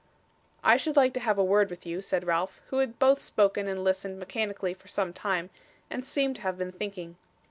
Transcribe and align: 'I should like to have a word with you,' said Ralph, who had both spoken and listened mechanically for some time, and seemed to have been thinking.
'I 0.63 0.77
should 0.77 0.95
like 0.95 1.13
to 1.13 1.19
have 1.19 1.37
a 1.37 1.43
word 1.43 1.69
with 1.69 1.85
you,' 1.85 2.01
said 2.01 2.23
Ralph, 2.25 2.59
who 2.69 2.79
had 2.79 2.97
both 2.97 3.21
spoken 3.21 3.67
and 3.67 3.83
listened 3.83 4.17
mechanically 4.17 4.73
for 4.73 4.87
some 4.87 5.13
time, 5.13 5.51
and 5.91 6.03
seemed 6.03 6.37
to 6.37 6.41
have 6.41 6.57
been 6.57 6.71
thinking. 6.71 7.17